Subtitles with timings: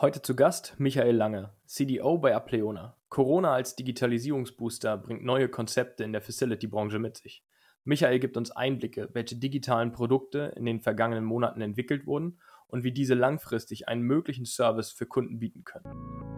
[0.00, 2.96] Heute zu Gast Michael Lange, CDO bei Apleona.
[3.08, 7.44] Corona als Digitalisierungsbooster bringt neue Konzepte in der Facility-Branche mit sich.
[7.82, 12.38] Michael gibt uns Einblicke, welche digitalen Produkte in den vergangenen Monaten entwickelt wurden
[12.68, 16.37] und wie diese langfristig einen möglichen Service für Kunden bieten können.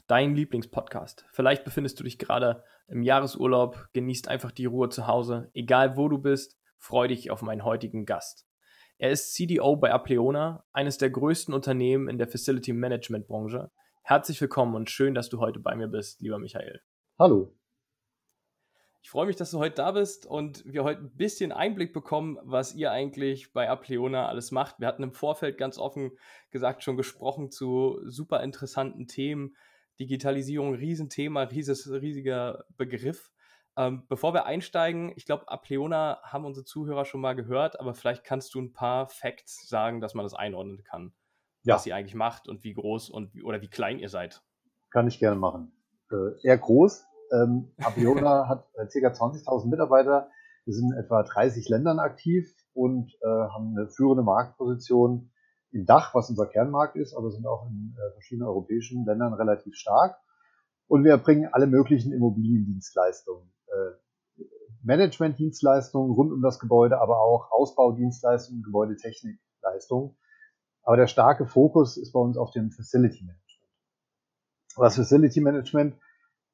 [0.11, 1.25] dein Lieblingspodcast.
[1.31, 6.09] Vielleicht befindest du dich gerade im Jahresurlaub, genießt einfach die Ruhe zu Hause, egal wo
[6.09, 8.47] du bist freue dich auf meinen heutigen Gast.
[8.97, 13.71] Er ist CDO bei Apleona, eines der größten Unternehmen in der Facility Management Branche.
[14.03, 16.81] Herzlich willkommen und schön, dass du heute bei mir bist, lieber Michael.
[17.19, 17.55] Hallo.
[19.03, 22.37] Ich freue mich, dass du heute da bist und wir heute ein bisschen Einblick bekommen,
[22.43, 24.79] was ihr eigentlich bei Apleona alles macht.
[24.79, 26.11] Wir hatten im Vorfeld ganz offen
[26.49, 29.55] gesagt schon gesprochen zu super interessanten Themen.
[30.01, 33.31] Digitalisierung, Riesenthema, rieses, riesiger Begriff.
[33.77, 38.23] Ähm, bevor wir einsteigen, ich glaube, Apleona haben unsere Zuhörer schon mal gehört, aber vielleicht
[38.23, 41.13] kannst du ein paar Facts sagen, dass man das einordnen kann,
[41.61, 41.75] ja.
[41.75, 44.41] was ihr eigentlich macht und wie groß und wie, oder wie klein ihr seid.
[44.89, 45.71] Kann ich gerne machen.
[46.11, 47.05] Äh, eher groß.
[47.31, 49.07] Ähm, Apleona hat äh, ca.
[49.07, 50.31] 20.000 Mitarbeiter.
[50.65, 55.31] Wir sind in etwa 30 Ländern aktiv und äh, haben eine führende Marktposition
[55.71, 59.75] im Dach, was unser Kernmarkt ist, aber sind auch in äh, verschiedenen europäischen Ländern relativ
[59.75, 60.17] stark.
[60.87, 63.51] Und wir erbringen alle möglichen Immobiliendienstleistungen.
[63.67, 64.43] Äh,
[64.83, 70.17] Managementdienstleistungen rund um das Gebäude, aber auch Ausbaudienstleistungen, Gebäudetechnikleistungen.
[70.83, 73.71] Aber der starke Fokus ist bei uns auf dem Facility Management.
[74.75, 75.95] Was Facility Management?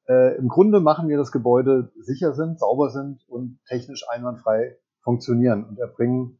[0.07, 5.63] Äh, Im Grunde machen wir, dass Gebäude sicher sind, sauber sind und technisch einwandfrei funktionieren
[5.63, 6.39] und erbringen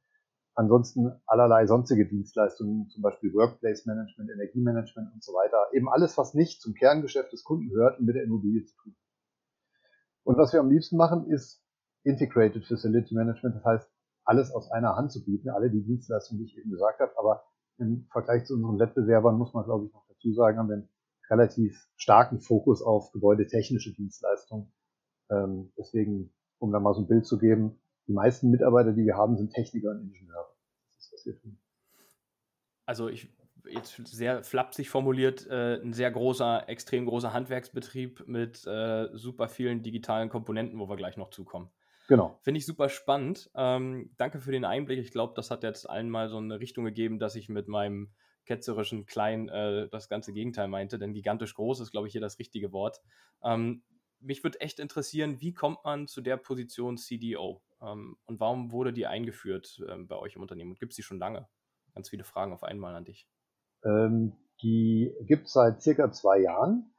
[0.57, 5.67] ansonsten allerlei sonstige Dienstleistungen, zum Beispiel Workplace Management, Energiemanagement und so weiter.
[5.71, 8.95] Eben alles, was nicht zum Kerngeschäft des Kunden gehört und mit der Immobilie zu tun.
[10.23, 11.63] Und was wir am liebsten machen, ist
[12.03, 13.55] Integrated Facility Management.
[13.55, 13.89] Das heißt,
[14.25, 17.13] alles aus einer Hand zu bieten, alle die Dienstleistungen, die ich eben gesagt habe.
[17.17, 17.43] Aber
[17.77, 20.89] im Vergleich zu unseren Wettbewerbern muss man, glaube ich, noch dazu sagen, haben wir einen
[21.29, 24.73] relativ starken Fokus auf gebäudetechnische Dienstleistungen.
[25.29, 29.17] Ähm, deswegen, um da mal so ein Bild zu geben, die meisten Mitarbeiter, die wir
[29.17, 30.46] haben, sind Techniker und Ingenieure.
[31.17, 31.57] Was wir tun.
[32.85, 33.29] Also ich
[33.69, 39.83] jetzt sehr flapsig formuliert, äh, ein sehr großer, extrem großer Handwerksbetrieb mit äh, super vielen
[39.83, 41.69] digitalen Komponenten, wo wir gleich noch zukommen.
[42.07, 42.39] Genau.
[42.41, 43.49] Finde ich super spannend.
[43.55, 44.99] Ähm, danke für den Einblick.
[44.99, 48.13] Ich glaube, das hat jetzt allen mal so eine Richtung gegeben, dass ich mit meinem
[48.45, 52.39] ketzerischen Klein äh, das ganze Gegenteil meinte, denn gigantisch groß ist, glaube ich, hier das
[52.39, 53.01] richtige Wort.
[53.43, 53.83] Ähm,
[54.19, 57.61] mich würde echt interessieren, wie kommt man zu der Position CDO?
[57.81, 60.71] Ähm, und warum wurde die eingeführt ähm, bei euch im Unternehmen?
[60.71, 61.47] Und gibt es die schon lange?
[61.93, 63.27] Ganz viele Fragen auf einmal an dich.
[63.83, 66.93] Ähm, die gibt es seit circa zwei Jahren.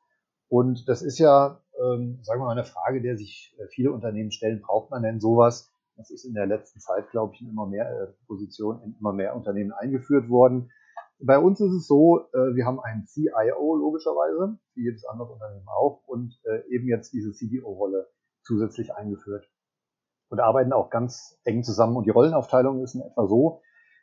[0.49, 4.31] Und das ist ja, ähm, sagen wir mal, eine Frage, der sich äh, viele Unternehmen
[4.31, 4.62] stellen.
[4.62, 5.73] Braucht man denn sowas?
[5.97, 9.12] Das ist in der letzten Zeit, glaube ich, in immer mehr äh, Positionen, in immer
[9.12, 10.71] mehr Unternehmen eingeführt worden.
[11.21, 15.67] Bei uns ist es so, äh, wir haben einen CIO logischerweise, wie jedes andere Unternehmen
[15.69, 18.09] auch, und äh, eben jetzt diese CDO-Rolle
[18.43, 19.51] zusätzlich eingeführt
[20.29, 21.97] und arbeiten auch ganz eng zusammen.
[21.97, 23.62] Und die Rollenaufteilung ist in etwa so,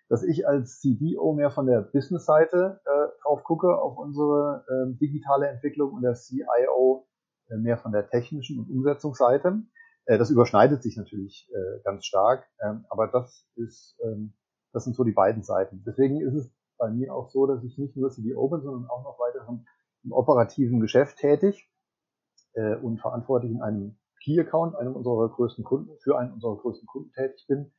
[0.10, 5.48] dass ich als CDO mehr von der Business-Seite äh, drauf gucke auf unsere äh, digitale
[5.48, 7.08] Entwicklung und der CIO
[7.50, 9.64] äh, mehr von der technischen und Umsetzungsseite.
[10.06, 14.34] Äh, das überschneidet sich natürlich äh, ganz stark, ähm, aber das ist, ähm,
[14.74, 15.84] das sind so die beiden Seiten.
[15.86, 19.04] Deswegen ist es bei mir auch so, dass ich nicht nur CDO bin, sondern auch
[19.04, 19.48] noch weiter
[20.04, 21.70] im operativen Geschäft tätig
[22.54, 26.88] äh, und verantwortlich in einem Key Account, einem unserer größten Kunden, für einen unserer größten
[26.88, 27.72] Kunden tätig bin,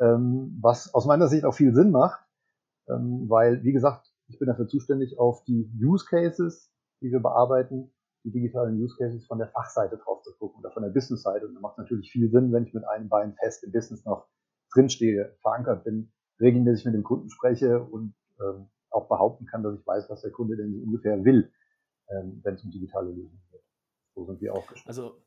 [0.00, 2.20] ähm, was aus meiner Sicht auch viel Sinn macht,
[2.88, 6.70] ähm, weil, wie gesagt, ich bin dafür zuständig, auf die Use Cases,
[7.02, 7.92] die wir bearbeiten,
[8.24, 11.46] die digitalen Use Cases von der Fachseite drauf zu gucken oder von der Business-Seite.
[11.46, 14.26] Und da macht natürlich viel Sinn, wenn ich mit einem Bein fest im Business noch
[14.72, 16.10] drinstehe, verankert bin,
[16.40, 20.30] regelmäßig mit dem Kunden spreche und ähm, auch behaupten kann, dass ich weiß, was der
[20.30, 21.52] Kunde denn ungefähr will,
[22.08, 23.62] ähm, wenn es um digitale Lösungen geht.
[24.14, 24.88] So sind wir aufgestellt.
[24.88, 25.20] Also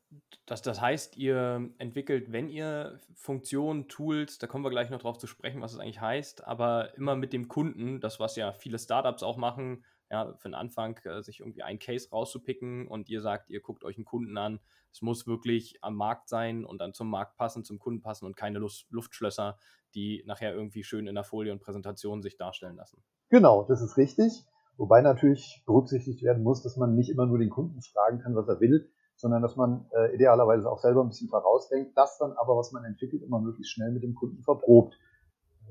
[0.45, 5.17] das, das heißt, ihr entwickelt, wenn ihr Funktionen, Tools, da kommen wir gleich noch drauf
[5.17, 8.79] zu sprechen, was es eigentlich heißt, aber immer mit dem Kunden, das was ja viele
[8.79, 13.21] Startups auch machen, ja, für den Anfang äh, sich irgendwie ein Case rauszupicken und ihr
[13.21, 14.59] sagt, ihr guckt euch einen Kunden an,
[14.91, 18.35] es muss wirklich am Markt sein und dann zum Markt passen, zum Kunden passen und
[18.35, 19.57] keine Luft, Luftschlösser,
[19.95, 23.03] die nachher irgendwie schön in der Folie und Präsentation sich darstellen lassen.
[23.29, 24.45] Genau, das ist richtig.
[24.77, 28.47] Wobei natürlich berücksichtigt werden muss, dass man nicht immer nur den Kunden fragen kann, was
[28.47, 32.55] er will, sondern dass man äh, idealerweise auch selber ein bisschen vorausdenkt, das dann aber,
[32.55, 34.95] was man entwickelt, immer möglichst schnell mit dem Kunden verprobt.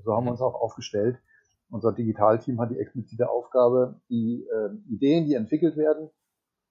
[0.04, 1.18] So haben wir uns auch aufgestellt.
[1.70, 6.10] Unser Digitalteam hat die explizite Aufgabe, die äh, Ideen, die entwickelt werden,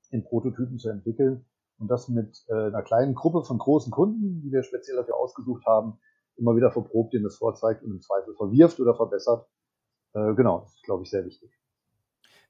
[0.10, 1.46] in Prototypen zu entwickeln
[1.78, 5.66] und das mit äh, einer kleinen Gruppe von großen Kunden, die wir speziell dafür ausgesucht
[5.66, 6.00] haben,
[6.38, 9.48] immer wieder verprobt, denen das vorzeigt und im Zweifel verwirft oder verbessert.
[10.14, 11.52] Äh, genau, das ist, glaube ich, sehr wichtig.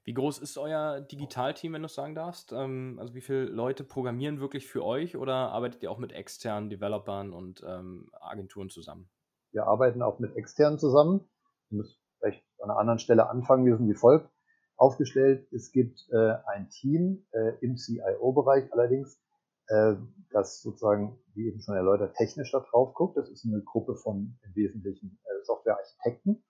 [0.03, 2.53] Wie groß ist euer Digitalteam, wenn du es sagen darfst?
[2.53, 6.69] Ähm, also wie viele Leute programmieren wirklich für euch oder arbeitet ihr auch mit externen
[6.69, 9.09] Developern und ähm, Agenturen zusammen?
[9.51, 11.27] Wir arbeiten auch mit externen zusammen.
[11.69, 13.65] Ich muss vielleicht an einer anderen Stelle anfangen.
[13.65, 14.29] Wir sind wie folgt
[14.77, 15.47] aufgestellt.
[15.53, 19.21] Es gibt äh, ein Team äh, im CIO-Bereich allerdings,
[19.67, 19.95] äh,
[20.31, 23.17] das sozusagen, wie eben schon erläutert, technisch da drauf guckt.
[23.17, 26.43] Das ist eine Gruppe von im Wesentlichen äh, Softwarearchitekten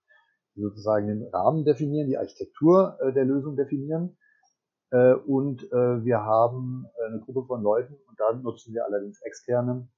[0.55, 4.17] die sozusagen den Rahmen definieren, die Architektur äh, der Lösung definieren.
[4.89, 9.21] Äh, und äh, wir haben äh, eine Gruppe von Leuten und da nutzen wir allerdings
[9.21, 9.89] externe,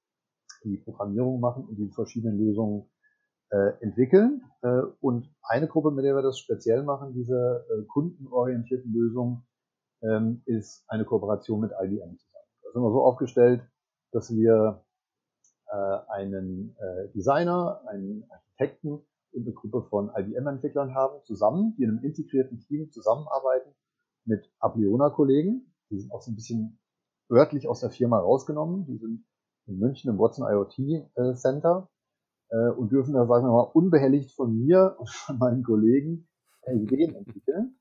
[0.63, 2.89] die Programmierung machen und die verschiedenen Lösungen
[3.49, 4.43] äh, entwickeln.
[4.61, 9.43] Äh, und eine Gruppe, mit der wir das speziell machen, diese äh, kundenorientierten Lösungen,
[10.03, 12.45] ähm, ist eine Kooperation mit IBM zusammen.
[12.63, 13.61] Da sind wir so aufgestellt,
[14.11, 14.83] dass wir
[15.67, 19.01] äh, einen äh, Designer, einen Architekten
[19.31, 23.73] und eine Gruppe von IBM-Entwicklern haben, zusammen, die in einem integrierten Team zusammenarbeiten
[24.25, 25.73] mit Apleona-Kollegen.
[25.89, 26.79] Die sind auch so ein bisschen
[27.31, 28.85] örtlich aus der Firma rausgenommen.
[28.85, 29.25] Die sind
[29.65, 30.79] in München im Watson IoT
[31.15, 31.89] äh, Center
[32.49, 36.27] äh, und dürfen da, sagen wir mal, unbehelligt von mir und von meinen Kollegen
[36.73, 37.77] Ideen entwickeln.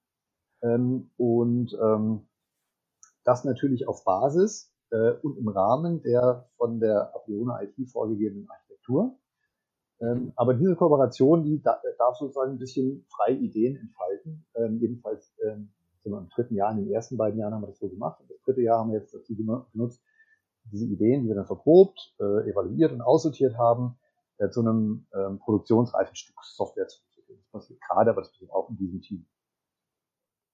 [0.62, 2.26] Ähm, und ähm,
[3.24, 9.18] das natürlich auf Basis äh, und im Rahmen der von der Apleona IT vorgegebenen Architektur.
[10.00, 14.46] Ähm, aber diese Kooperation, die da, darf sozusagen ein bisschen frei Ideen entfalten.
[14.54, 15.70] Ähm, jedenfalls ähm,
[16.00, 18.20] sind wir im dritten Jahr, in den ersten beiden Jahren haben wir das so gemacht.
[18.20, 20.02] Und das dritte Jahr haben wir jetzt dazu genutzt,
[20.70, 23.98] diese Ideen, die wir dann verprobt, äh, evaluiert und aussortiert haben,
[24.38, 27.38] äh, zu einem ähm, produktionsreifen Stück Software zu entwickeln.
[27.38, 29.26] Das passiert gerade, aber das passiert auch in diesem Team.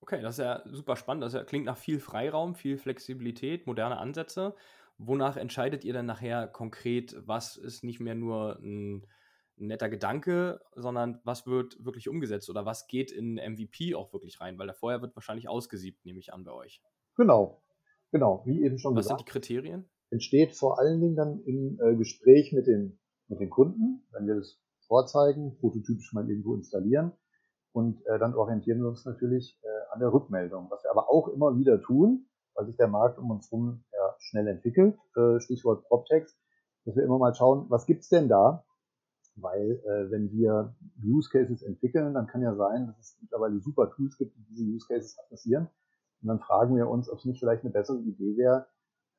[0.01, 1.23] Okay, das ist ja super spannend.
[1.23, 4.55] Das klingt nach viel Freiraum, viel Flexibilität, moderne Ansätze.
[4.99, 9.07] Wonach entscheidet ihr dann nachher konkret, was ist nicht mehr nur ein
[9.57, 14.59] netter Gedanke, sondern was wird wirklich umgesetzt oder was geht in MVP auch wirklich rein?
[14.59, 16.83] Weil da vorher wird wahrscheinlich ausgesiebt, nehme ich an, bei euch.
[17.17, 17.63] Genau,
[18.11, 19.21] genau, wie eben schon was gesagt.
[19.21, 19.91] Was sind die Kriterien?
[20.11, 22.99] Entsteht vor allen Dingen dann im äh, Gespräch mit den,
[23.33, 27.13] mit den Kunden, wenn wir das vorzeigen, prototypisch mal irgendwo installieren.
[27.73, 31.29] Und äh, dann orientieren wir uns natürlich äh, an der Rückmeldung, was wir aber auch
[31.29, 35.85] immer wieder tun, weil sich der Markt um uns herum ja, schnell entwickelt, äh, Stichwort
[35.89, 36.37] PropText,
[36.85, 38.65] dass wir immer mal schauen, was gibt's denn da
[39.37, 43.91] weil äh, wenn wir Use Cases entwickeln, dann kann ja sein, dass es mittlerweile super
[43.91, 45.69] Tools gibt, die diese Use Cases adressieren.
[46.21, 48.67] Und dann fragen wir uns, ob es nicht vielleicht eine bessere Idee wäre,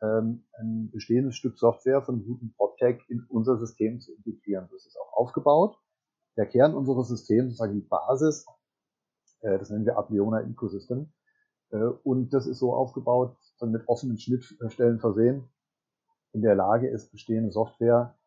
[0.03, 4.67] ähm, ein bestehendes Stück Software von gutem PropTech in unser System zu integrieren.
[4.71, 5.77] Das ist auch aufgebaut.
[6.35, 8.45] Der Kern unseres Systems, sozusagen die Basis,
[9.41, 11.13] äh, das nennen wir Apleona Ecosystem.
[11.69, 15.49] Äh, und das ist so aufgebaut, dann mit offenen Schnittstellen versehen,
[16.33, 18.17] in der Lage ist, bestehende Software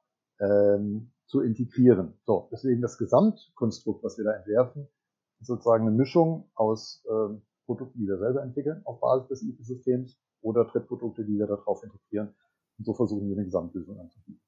[0.40, 2.14] ähm, zu integrieren.
[2.25, 4.88] So, deswegen das Gesamtkonstrukt, was wir da entwerfen,
[5.40, 10.17] ist sozusagen eine Mischung aus ähm, Produkten, die wir selber entwickeln auf Basis des Ecosystems
[10.46, 12.34] oder Drittprodukte, die wir darauf integrieren.
[12.79, 14.41] Und so versuchen wir eine Gesamtlösung anzubieten.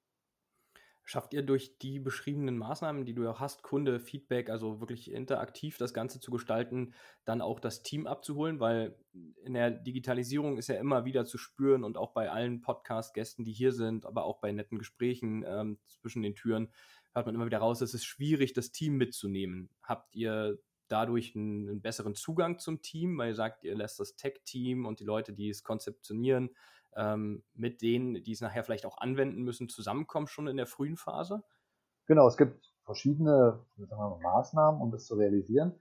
[1.02, 5.78] Schafft ihr durch die beschriebenen Maßnahmen, die du auch hast, Kunde, Feedback, also wirklich interaktiv
[5.78, 6.92] das Ganze zu gestalten,
[7.24, 8.60] dann auch das Team abzuholen?
[8.60, 8.94] Weil
[9.42, 13.52] in der Digitalisierung ist ja immer wieder zu spüren und auch bei allen Podcast-Gästen, die
[13.52, 16.68] hier sind, aber auch bei netten Gesprächen ähm, zwischen den Türen,
[17.14, 19.70] hört man immer wieder raus, es ist schwierig, das Team mitzunehmen.
[19.82, 24.16] Habt ihr dadurch einen, einen besseren Zugang zum Team, weil ihr sagt, ihr lässt das
[24.16, 26.50] Tech-Team und die Leute, die es konzeptionieren,
[26.96, 30.96] ähm, mit denen, die es nachher vielleicht auch anwenden müssen, zusammenkommen, schon in der frühen
[30.96, 31.42] Phase?
[32.06, 35.74] Genau, es gibt verschiedene mal, Maßnahmen, um das zu realisieren.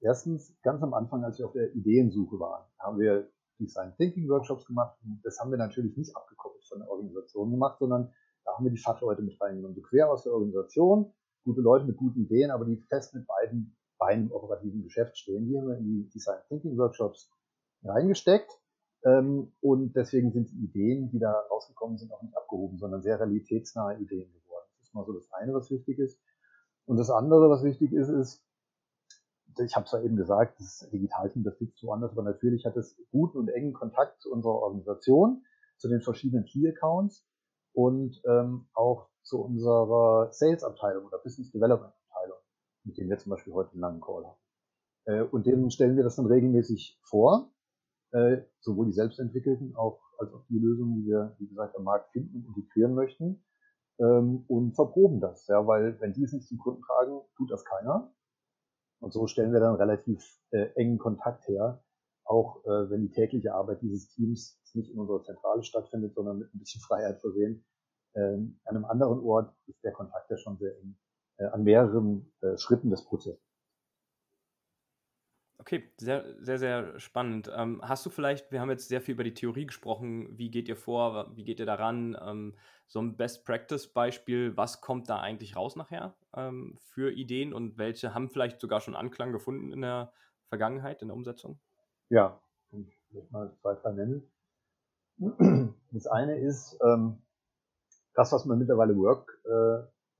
[0.00, 4.64] Erstens, ganz am Anfang, als wir auf der Ideensuche waren, haben wir Design Thinking Workshops
[4.66, 4.96] gemacht.
[5.22, 8.12] Das haben wir natürlich nicht abgekoppelt von der Organisation gemacht, sondern
[8.44, 9.76] da haben wir die Fachleute mit reingenommen.
[9.76, 11.12] So quer aus der Organisation,
[11.44, 15.46] gute Leute mit guten Ideen, aber die fest mit beiden Beinen im operativen Geschäft stehen.
[15.46, 17.30] Die haben wir in die Design Thinking Workshops
[17.84, 18.50] reingesteckt
[19.04, 23.18] ähm, und deswegen sind die Ideen, die da rausgekommen sind, auch nicht abgehoben, sondern sehr
[23.18, 24.66] realitätsnahe Ideen geworden.
[24.78, 26.20] Das ist mal so das eine, was wichtig ist.
[26.84, 28.44] Und das andere, was wichtig ist, ist,
[29.58, 33.38] ich habe zwar eben gesagt, das Digitalteam, das liegt woanders, aber natürlich hat es guten
[33.38, 35.44] und engen Kontakt zu unserer Organisation,
[35.76, 37.26] zu den verschiedenen Key-Accounts
[37.72, 42.01] und ähm, auch zu unserer Sales-Abteilung oder Business Development-Abteilung,
[42.84, 44.40] mit denen wir zum Beispiel heute einen langen Call haben.
[45.04, 47.52] Äh, und denen stellen wir das dann regelmäßig vor,
[48.12, 52.10] äh, sowohl die selbstentwickelten auch, als auch die Lösungen, die wir, wie gesagt, am Markt
[52.12, 53.44] finden und integrieren möchten
[53.98, 57.64] ähm, und verproben das, ja, weil wenn die es nicht zum Kunden tragen, tut das
[57.64, 58.12] keiner.
[59.00, 61.82] Und so stellen wir dann relativ äh, engen Kontakt her,
[62.24, 66.54] auch äh, wenn die tägliche Arbeit dieses Teams nicht in unserer Zentrale stattfindet, sondern mit
[66.54, 67.64] ein bisschen Freiheit versehen.
[68.14, 70.96] Ähm, an einem anderen Ort ist der Kontakt ja schon sehr eng,
[71.38, 73.40] äh, an mehreren äh, Schritten des Prozesses.
[75.58, 77.48] Okay, sehr, sehr, sehr spannend.
[77.54, 80.68] Ähm, hast du vielleicht, wir haben jetzt sehr viel über die Theorie gesprochen, wie geht
[80.68, 82.18] ihr vor, wie geht ihr daran?
[82.20, 82.56] Ähm,
[82.88, 88.28] so ein Best-Practice-Beispiel, was kommt da eigentlich raus nachher ähm, für Ideen und welche haben
[88.28, 90.12] vielleicht sogar schon Anklang gefunden in der
[90.48, 91.60] Vergangenheit, in der Umsetzung?
[92.10, 92.40] Ja,
[92.72, 94.30] ich vielleicht mal zwei, drei nennen.
[95.92, 97.22] Das eine ist ähm,
[98.14, 98.94] das, was man mittlerweile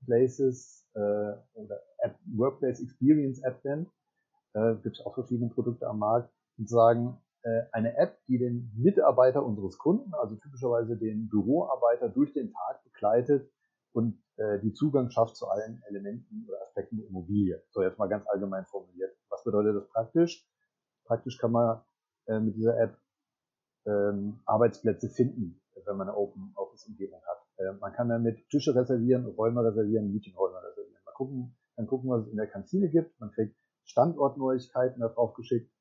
[0.07, 3.89] Workplaces äh, oder App, Workplace Experience App nennt
[4.53, 8.71] äh, gibt es auch verschiedene Produkte am Markt, und sagen, äh, eine App, die den
[8.75, 13.51] Mitarbeiter unseres Kunden, also typischerweise den Büroarbeiter, durch den Tag begleitet
[13.91, 17.61] und äh, die Zugang schafft zu allen Elementen oder Aspekten der Immobilie.
[17.71, 19.15] So jetzt mal ganz allgemein formuliert.
[19.29, 20.47] Was bedeutet das praktisch?
[21.05, 21.81] Praktisch kann man
[22.27, 22.97] äh, mit dieser App
[23.85, 27.42] ähm, Arbeitsplätze finden, wenn man eine Open Office Umgebung hat.
[27.63, 31.01] Äh, man kann damit Tische reservieren, Räume reservieren, Meetingräume reservieren.
[31.05, 33.19] Mal gucken, dann gucken, was es in der Kantine gibt.
[33.19, 33.55] Man kriegt
[33.85, 35.71] Standortneuigkeiten darauf geschickt.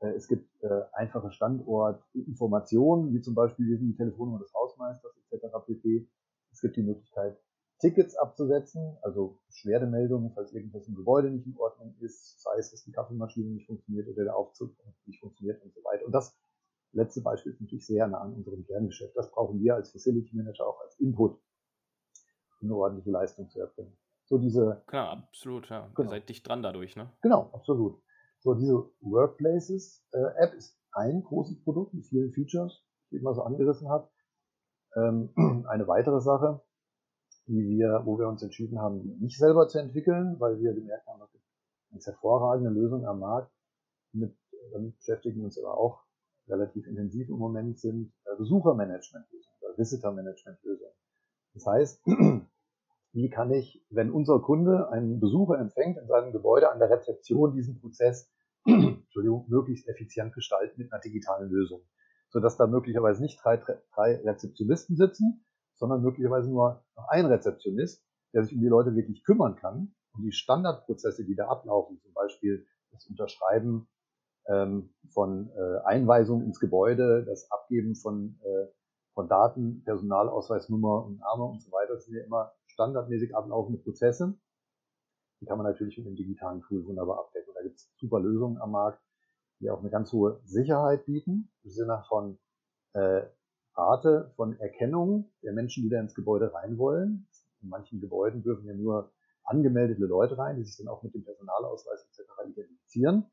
[0.00, 5.46] Äh, es gibt äh, einfache Standortinformationen, wie zum Beispiel wie die Telefonnummer des Hausmeisters etc.
[5.66, 6.08] pp.
[6.52, 7.38] Es gibt die Möglichkeit,
[7.80, 12.84] Tickets abzusetzen, also Beschwerdemeldungen, falls irgendwas im Gebäude nicht in Ordnung ist, sei es, dass
[12.84, 16.04] die Kaffeemaschine nicht funktioniert oder der Aufzug nicht funktioniert und so weiter.
[16.04, 16.36] Und das
[16.92, 19.16] letzte Beispiel ist natürlich sehr nah an unserem Kerngeschäft.
[19.16, 21.40] Das brauchen wir als Facility Manager auch als Input,
[22.60, 23.96] um eine ordentliche Leistung zu erbringen.
[24.24, 24.82] So diese.
[24.86, 25.88] Klar, absolut, ja.
[25.94, 26.08] Genau.
[26.08, 27.10] Ihr seid dicht dran dadurch, ne?
[27.22, 28.00] Genau, absolut.
[28.38, 33.34] So, diese Workplaces äh, App ist ein großes Produkt mit vielen Features, die ich mal
[33.34, 34.08] so angerissen habe.
[34.96, 35.30] Ähm,
[35.68, 36.62] eine weitere Sache,
[37.46, 41.06] die wir, wo wir uns entschieden haben, die nicht selber zu entwickeln, weil wir gemerkt
[41.06, 41.30] haben, dass
[41.90, 43.52] eine hervorragende Lösung am Markt,
[44.12, 44.36] mit,
[44.72, 46.04] damit beschäftigen wir uns aber auch
[46.50, 50.92] relativ intensiv im Moment, sind äh, Besuchermanagement-Lösungen oder Visitor-Management-Lösungen.
[51.54, 52.04] Das heißt,
[53.12, 57.54] wie kann ich, wenn unser Kunde einen Besucher empfängt in seinem Gebäude an der Rezeption,
[57.54, 58.30] diesen Prozess
[58.66, 61.82] Entschuldigung, möglichst effizient gestalten mit einer digitalen Lösung.
[62.28, 65.44] Sodass da möglicherweise nicht drei, drei Rezeptionisten sitzen,
[65.76, 70.32] sondern möglicherweise nur ein Rezeptionist, der sich um die Leute wirklich kümmern kann und die
[70.32, 73.88] Standardprozesse, die da ablaufen, zum Beispiel das Unterschreiben
[74.50, 78.66] ähm, von äh, Einweisungen ins Gebäude, das Abgeben von, äh,
[79.14, 84.34] von Daten, Personalausweisnummer und Name und so weiter, das sind ja immer standardmäßig ablaufende Prozesse.
[85.40, 87.52] Die kann man natürlich mit dem digitalen Tool wunderbar abdecken.
[87.54, 89.00] Da gibt es super Lösungen am Markt,
[89.60, 92.38] die auch eine ganz hohe Sicherheit bieten, im Sinne von
[92.92, 93.22] äh,
[93.74, 97.28] Rate von Erkennung der Menschen, die da ins Gebäude rein wollen.
[97.62, 99.12] In manchen Gebäuden dürfen ja nur
[99.44, 102.30] angemeldete Leute rein, die sich dann auch mit dem Personalausweis etc.
[102.48, 103.30] identifizieren.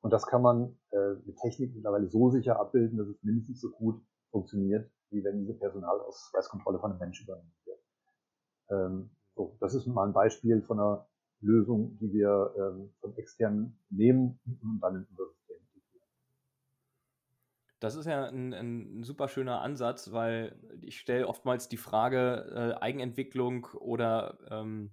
[0.00, 3.70] Und das kann man äh, mit Technik mittlerweile so sicher abbilden, dass es mindestens so
[3.70, 4.00] gut
[4.30, 7.80] funktioniert, wie wenn diese Personalausweiskontrolle von einem Menschen übernommen wird.
[8.70, 11.06] Ähm, so, das ist mal ein Beispiel von einer
[11.40, 16.08] Lösung, die wir ähm, von extern nehmen und dann in unser System integrieren.
[17.80, 22.82] Das ist ja ein, ein, super schöner Ansatz, weil ich stelle oftmals die Frage, äh,
[22.82, 24.90] Eigenentwicklung oder ähm,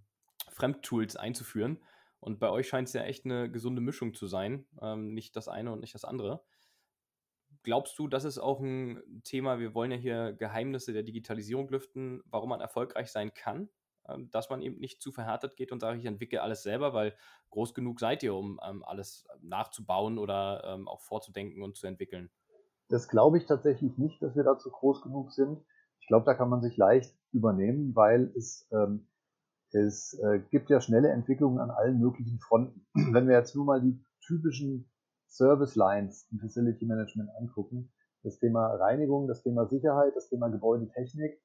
[0.50, 1.80] Fremdtools einzuführen.
[2.26, 4.66] Und bei euch scheint es ja echt eine gesunde Mischung zu sein.
[4.82, 6.42] Ähm, nicht das eine und nicht das andere.
[7.62, 12.24] Glaubst du, das ist auch ein Thema, wir wollen ja hier Geheimnisse der Digitalisierung lüften,
[12.26, 13.70] warum man erfolgreich sein kann,
[14.10, 17.16] ähm, dass man eben nicht zu verhärtet geht und sagt, ich entwickle alles selber, weil
[17.52, 22.32] groß genug seid ihr, um ähm, alles nachzubauen oder ähm, auch vorzudenken und zu entwickeln?
[22.88, 25.64] Das glaube ich tatsächlich nicht, dass wir dazu groß genug sind.
[26.00, 29.06] Ich glaube, da kann man sich leicht übernehmen, weil es, ähm,
[29.72, 32.86] es äh, gibt ja schnelle Entwicklungen an allen möglichen Fronten.
[33.14, 34.90] Wenn wir jetzt nur mal die typischen
[35.36, 37.92] Service Lines im Facility Management angucken.
[38.24, 41.40] Das Thema Reinigung, das Thema Sicherheit, das Thema Gebäudetechnik.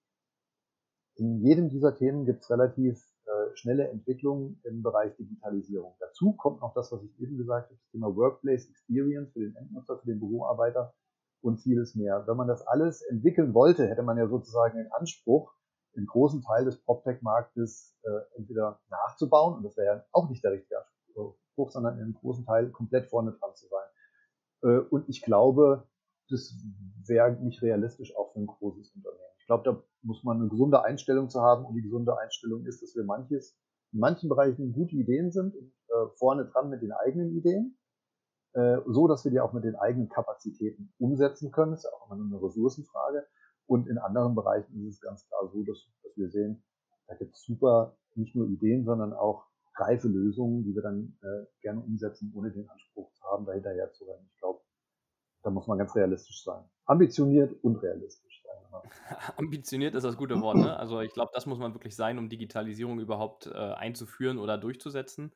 [1.16, 5.96] In jedem dieser Themen gibt es relativ äh, schnelle Entwicklungen im Bereich Digitalisierung.
[5.98, 9.56] Dazu kommt noch das, was ich eben gesagt habe, das Thema Workplace Experience für den
[9.56, 10.94] Endnutzer, für den Büroarbeiter
[11.42, 12.24] und vieles mehr.
[12.26, 15.52] Wenn man das alles entwickeln wollte, hätte man ja sozusagen den Anspruch,
[15.96, 20.52] einen großen Teil des PropTech-Marktes äh, entweder nachzubauen, und das wäre ja auch nicht der
[20.52, 24.70] richtige Anspruch, sondern in einem großen Teil komplett vorne dran zu sein.
[24.70, 25.88] Äh, und ich glaube,
[26.28, 26.54] das
[27.06, 29.20] wäre nicht realistisch auch für ein großes Unternehmen.
[29.38, 32.82] Ich glaube, da muss man eine gesunde Einstellung zu haben und die gesunde Einstellung ist,
[32.82, 33.58] dass wir manches,
[33.92, 37.76] in manchen Bereichen gute Ideen sind und äh, vorne dran mit den eigenen Ideen
[38.52, 41.72] äh, so dass wir die auch mit den eigenen Kapazitäten umsetzen können.
[41.72, 43.26] Das ist ja auch immer eine Ressourcenfrage.
[43.70, 46.60] Und in anderen Bereichen ist es ganz klar so, dass, dass wir sehen,
[47.06, 49.46] da gibt es super nicht nur Ideen, sondern auch
[49.76, 54.06] reife Lösungen, die wir dann äh, gerne umsetzen, ohne den Anspruch zu haben, dahinterher zu
[54.06, 54.28] rennen.
[54.34, 54.60] Ich glaube,
[55.44, 56.64] da muss man ganz realistisch sein.
[56.86, 58.82] Ambitioniert und realistisch sein.
[59.36, 60.56] Ambitioniert ist das gute Wort.
[60.56, 60.76] Ne?
[60.76, 65.32] Also ich glaube, das muss man wirklich sein, um Digitalisierung überhaupt äh, einzuführen oder durchzusetzen.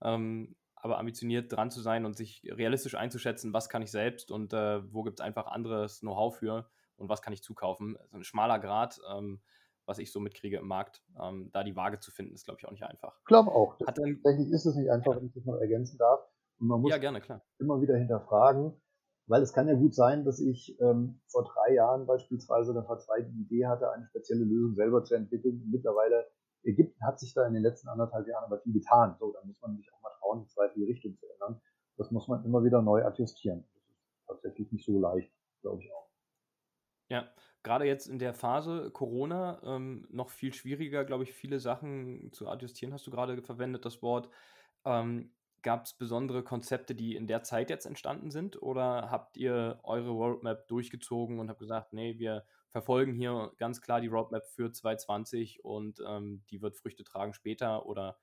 [0.00, 4.52] Ähm, aber ambitioniert dran zu sein und sich realistisch einzuschätzen, was kann ich selbst und
[4.52, 7.96] äh, wo gibt es einfach anderes Know-how für und was kann ich zukaufen.
[8.10, 9.00] So ein schmaler Grad.
[9.14, 9.40] Ähm,
[9.86, 11.02] was ich so mitkriege im Markt.
[11.20, 13.18] Ähm, da die Waage zu finden, ist, glaube ich, auch nicht einfach.
[13.20, 13.78] Ich glaube auch.
[13.86, 16.20] Hat denn, tatsächlich ist es nicht einfach, wenn ich das noch ergänzen darf.
[16.58, 17.42] Und man muss ja, gerne, klar.
[17.58, 18.80] immer wieder hinterfragen,
[19.26, 22.98] weil es kann ja gut sein, dass ich ähm, vor drei Jahren beispielsweise oder vor
[22.98, 25.62] zwei die Idee hatte, eine spezielle Lösung selber zu entwickeln.
[25.62, 26.26] Und mittlerweile
[26.62, 29.16] ergibt, hat sich da in den letzten anderthalb Jahren aber viel getan.
[29.18, 31.60] So, dann muss man sich auch mal trauen, die zweite Richtung zu ändern.
[31.96, 33.64] Das muss man immer wieder neu adjustieren.
[33.72, 36.03] Das ist tatsächlich nicht so leicht, glaube ich auch.
[37.08, 37.28] Ja,
[37.62, 42.48] gerade jetzt in der Phase Corona ähm, noch viel schwieriger, glaube ich, viele Sachen zu
[42.48, 44.30] adjustieren, hast du gerade verwendet, das Wort.
[44.84, 45.32] Ähm,
[45.64, 48.60] Gab es besondere Konzepte, die in der Zeit jetzt entstanden sind?
[48.60, 54.02] Oder habt ihr eure Roadmap durchgezogen und habt gesagt, nee, wir verfolgen hier ganz klar
[54.02, 57.86] die Roadmap für 2020 und ähm, die wird Früchte tragen später?
[57.86, 58.18] Oder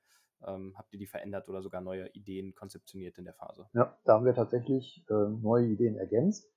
[0.46, 3.68] ähm, habt ihr die verändert oder sogar neue Ideen konzeptioniert in der Phase?
[3.74, 6.48] Ja, da haben wir tatsächlich äh, neue Ideen ergänzt.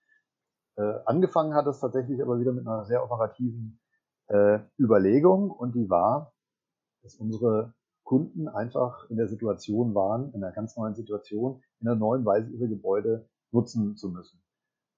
[0.78, 3.80] Äh, angefangen hat es tatsächlich aber wieder mit einer sehr operativen
[4.28, 6.34] äh, Überlegung und die war,
[7.04, 11.98] dass unsere Kunden einfach in der Situation waren, in einer ganz neuen Situation, in einer
[11.98, 14.42] neuen Weise ihre Gebäude nutzen zu müssen.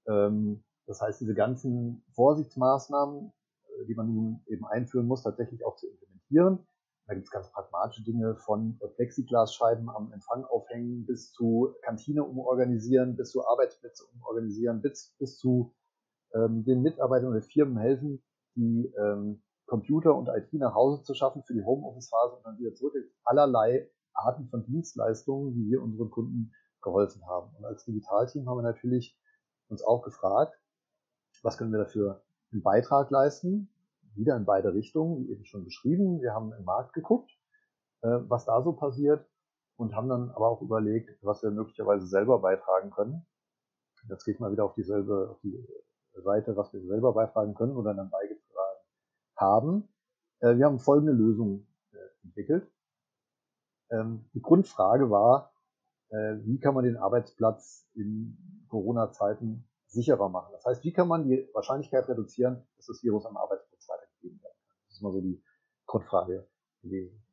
[0.08, 3.32] Ähm, das heißt, diese ganzen Vorsichtsmaßnahmen,
[3.64, 6.68] äh, die man nun eben einführen muss, tatsächlich auch zu implementieren.
[7.08, 13.16] Da gibt es ganz pragmatische Dinge von Plexiglasscheiben am Empfang aufhängen bis zu Kantine umorganisieren,
[13.16, 15.74] bis zu Arbeitsplätze umorganisieren, bis, bis zu
[16.34, 18.22] ähm, den Mitarbeitern oder Firmen helfen,
[18.56, 22.74] die ähm, Computer und IT nach Hause zu schaffen für die Homeoffice-Phase und dann wieder
[22.74, 22.94] zurück.
[23.24, 27.56] Allerlei Arten von Dienstleistungen, wie wir unseren Kunden geholfen haben.
[27.56, 29.18] Und als Digitalteam haben wir natürlich
[29.70, 30.60] uns auch gefragt,
[31.44, 33.70] was können wir dafür einen Beitrag leisten?
[34.18, 36.22] Wieder in beide Richtungen, wie eben schon beschrieben.
[36.22, 37.32] Wir haben im Markt geguckt,
[38.02, 39.26] äh, was da so passiert
[39.78, 43.26] und haben dann aber auch überlegt, was wir möglicherweise selber beitragen können.
[44.10, 45.64] Jetzt gehe ich mal wieder auf dieselbe auf die
[46.16, 48.80] Seite, was wir selber beitragen können oder dann beigetragen
[49.36, 49.88] haben.
[50.40, 52.72] Äh, wir haben folgende Lösung äh, entwickelt.
[53.92, 55.54] Ähm, die Grundfrage war,
[56.10, 60.54] wie kann man den Arbeitsplatz in Corona-Zeiten sicherer machen?
[60.54, 64.08] Das heißt, wie kann man die Wahrscheinlichkeit reduzieren, dass das Virus am Arbeitsplatz weitergeht?
[64.22, 64.78] gegeben werden kann.
[64.87, 65.42] Das ist mal so die
[65.86, 66.48] Grundfrage
[66.82, 67.24] gewesen.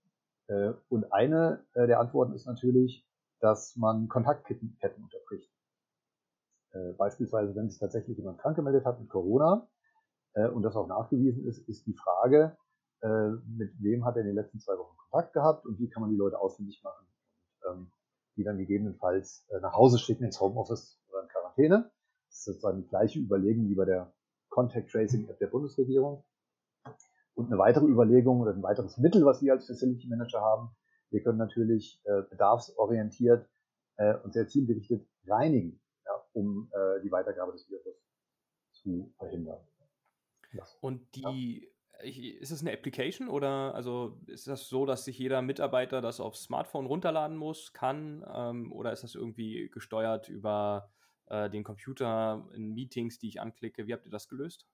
[0.46, 3.06] Äh, und eine äh, der Antworten ist natürlich,
[3.40, 5.50] dass man Kontaktketten unterbricht.
[6.72, 9.68] Äh, beispielsweise, wenn sich tatsächlich jemand krank gemeldet hat mit Corona
[10.52, 12.56] und das auch nachgewiesen ist, ist die Frage,
[13.00, 16.10] mit wem hat er in den letzten zwei Wochen Kontakt gehabt und wie kann man
[16.10, 17.06] die Leute ausfindig machen
[17.62, 17.92] und ähm,
[18.34, 21.92] die dann gegebenenfalls nach Hause schicken ins Homeoffice oder in Quarantäne.
[22.26, 24.12] Das ist sozusagen die gleiche Überlegung wie bei der
[24.48, 26.24] Contact Tracing App der Bundesregierung.
[27.34, 30.70] Und eine weitere Überlegung oder ein weiteres Mittel, was wir als Facility Manager haben,
[31.10, 33.48] wir können natürlich äh, bedarfsorientiert
[33.96, 37.94] äh, und sehr zielgerichtet reinigen, ja, um äh, die Weitergabe des Virus
[38.72, 39.60] zu verhindern.
[40.52, 41.68] Das, und die,
[42.02, 42.40] ja.
[42.40, 46.44] ist es eine Application oder also ist das so, dass sich jeder Mitarbeiter das aufs
[46.44, 50.90] Smartphone runterladen muss, kann, ähm, oder ist das irgendwie gesteuert über
[51.26, 53.86] äh, den Computer in Meetings, die ich anklicke?
[53.86, 54.66] Wie habt ihr das gelöst?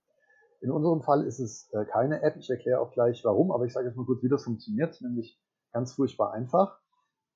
[0.60, 2.36] In unserem Fall ist es äh, keine App.
[2.36, 5.40] Ich erkläre auch gleich warum, aber ich sage jetzt mal kurz, wie das funktioniert, nämlich
[5.72, 6.78] ganz furchtbar einfach.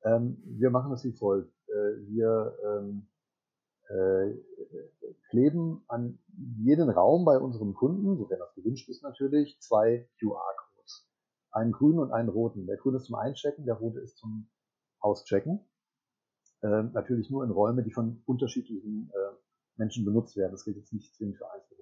[0.03, 1.53] Ähm, wir machen das wie folgt.
[1.69, 3.09] Äh, wir ähm,
[3.89, 4.35] äh,
[5.31, 6.19] kleben an
[6.63, 11.09] jeden Raum bei unserem Kunden, sofern das gewünscht ist natürlich, zwei QR-Codes.
[11.51, 12.67] Einen grünen und einen roten.
[12.67, 14.49] Der grüne ist zum Einchecken, der rote ist zum
[15.01, 15.61] Auschecken.
[16.63, 19.35] Ähm, natürlich nur in Räume, die von unterschiedlichen äh,
[19.77, 20.53] Menschen benutzt werden.
[20.53, 21.74] Das gilt jetzt nicht zwingend für Einzelne.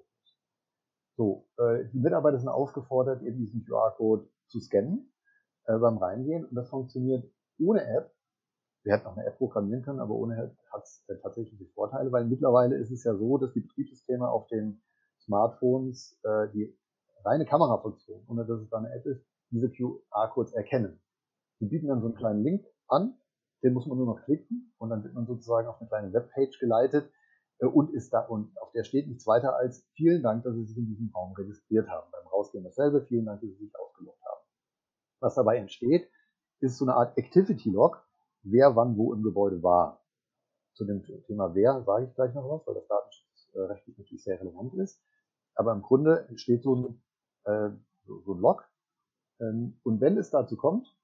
[1.17, 5.13] So, äh, die Mitarbeiter sind aufgefordert, eben diesen QR-Code zu scannen
[5.67, 8.13] äh, beim Reingehen und das funktioniert ohne App.
[8.85, 12.11] Wir hätten auch eine App programmieren können, aber ohne App hat es äh, tatsächlich Vorteile,
[12.13, 14.83] weil mittlerweile ist es ja so, dass die Betriebssysteme auf den
[15.21, 16.77] Smartphones äh, die
[17.25, 21.01] reine Kamerafunktion, ohne dass es da eine App ist, diese QR-Codes erkennen.
[21.61, 23.15] Die bieten dann so einen kleinen Link an,
[23.63, 26.59] den muss man nur noch klicken und dann wird man sozusagen auf eine kleine Webpage
[26.59, 27.09] geleitet,
[27.69, 30.77] und ist da und auf der steht nichts weiter als vielen Dank, dass Sie sich
[30.77, 32.11] in diesem Raum registriert haben.
[32.11, 34.41] Beim Rausgehen dasselbe, vielen Dank, dass Sie sich ausgeloggt haben.
[35.21, 36.11] Was dabei entsteht,
[36.61, 38.05] ist so eine Art Activity Log,
[38.43, 40.05] wer wann wo im Gebäude war.
[40.75, 44.75] Zu dem Thema Wer sage ich gleich noch was, weil das datenschutzrechtlich natürlich sehr relevant
[44.75, 45.03] ist.
[45.55, 47.03] Aber im Grunde entsteht so ein,
[47.45, 47.71] äh,
[48.07, 48.67] so ein Log.
[49.41, 50.97] Ähm, und wenn es dazu kommt,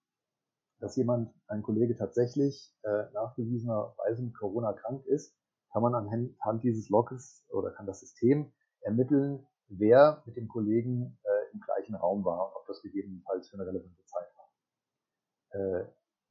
[0.81, 5.37] dass jemand, ein Kollege tatsächlich äh, nachgewiesenerweise mit Corona krank ist,
[5.79, 11.55] kann man anhand dieses Logs oder kann das System ermitteln, wer mit dem Kollegen äh,
[11.55, 15.61] im gleichen Raum war ob das gegebenenfalls für eine relevante Zeit war.
[15.61, 15.89] Äh,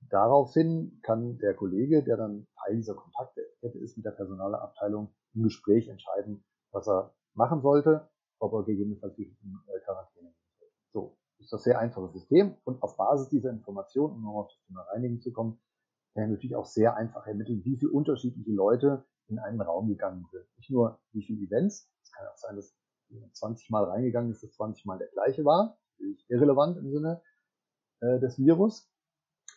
[0.10, 5.88] daraufhin kann der Kollege, der dann Teil dieser Kontaktkette ist mit der Personalabteilung, im Gespräch
[5.88, 10.74] entscheiden, was er machen sollte, ob er gegebenenfalls die äh, Quarantäne sollte.
[10.92, 14.66] So, ist das sehr einfaches System und auf Basis dieser Informationen, um nochmal auf das
[14.68, 15.58] Thema Reinigen zu kommen,
[16.14, 20.26] kann er natürlich auch sehr einfach ermitteln, wie viele unterschiedliche Leute in einen Raum gegangen
[20.32, 20.46] sind.
[20.58, 22.76] Nicht nur wie viele Events, es kann auch sein, dass
[23.34, 25.78] 20 Mal reingegangen ist, dass 20 Mal der gleiche war,
[26.28, 27.22] irrelevant im Sinne
[28.02, 28.90] äh, des Virus,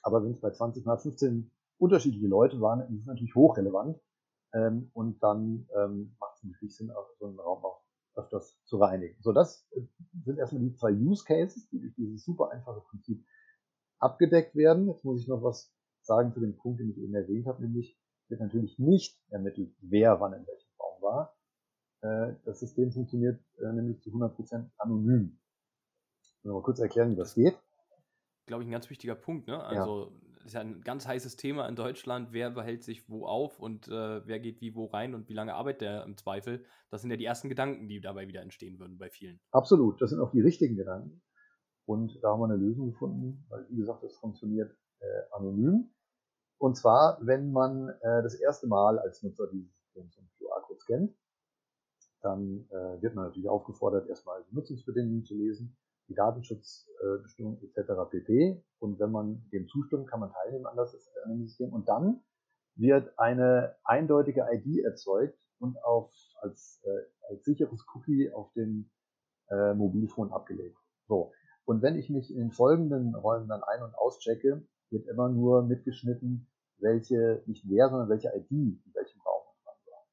[0.02, 4.00] aber wenn es bei 20 mal 15 unterschiedliche Leute waren, ist es natürlich hochrelevant
[4.54, 7.82] ähm, und dann ähm, macht es natürlich Sinn, auch so einen Raum auch
[8.14, 9.16] öfters zu reinigen.
[9.20, 9.82] So, das äh,
[10.24, 13.24] sind erstmal die zwei Use Cases, die durch dieses super einfache Prinzip
[13.98, 14.88] abgedeckt werden.
[14.88, 17.99] Jetzt muss ich noch was sagen zu dem Punkt, den ich eben erwähnt habe, nämlich
[18.30, 21.36] wird natürlich nicht ermittelt, wer wann in welchem Raum war.
[22.02, 25.38] Äh, das System funktioniert äh, nämlich zu 100% anonym.
[26.22, 27.58] Ich will mal kurz erklären, wie das geht.
[28.46, 29.46] Glaube ich, ein ganz wichtiger Punkt.
[29.46, 29.62] Ne?
[29.62, 32.32] Also ja ist ja ein ganz heißes Thema in Deutschland.
[32.32, 35.54] Wer behält sich wo auf und äh, wer geht wie wo rein und wie lange
[35.54, 36.64] arbeitet der im Zweifel?
[36.90, 39.40] Das sind ja die ersten Gedanken, die dabei wieder entstehen würden bei vielen.
[39.50, 41.22] Absolut, das sind auch die richtigen Gedanken.
[41.86, 45.90] Und da haben wir eine Lösung gefunden, weil, wie gesagt, das funktioniert äh, anonym.
[46.60, 51.14] Und zwar, wenn man äh, das erste Mal als Nutzer dieses Systems QR-Code scannt,
[52.22, 55.76] dann äh, wird man natürlich aufgefordert, erstmal die Nutzungsbedingungen zu lesen
[56.10, 57.92] die Datenschutzbestimmungen etc.
[58.10, 58.62] pp.
[58.80, 60.92] Und wenn man dem zustimmt, kann man teilnehmen an, das,
[61.24, 61.72] an dem System.
[61.72, 62.20] Und dann
[62.74, 68.90] wird eine eindeutige ID erzeugt und auf, als, äh, als sicheres Cookie auf dem
[69.50, 70.76] äh, Mobilfon abgelegt.
[71.06, 71.32] So.
[71.64, 75.62] Und wenn ich mich in den folgenden Räumen dann ein- und auschecke, wird immer nur
[75.62, 76.46] mitgeschnitten,
[76.78, 80.06] welche, nicht wer, sondern welche ID in welchem Raum dran war.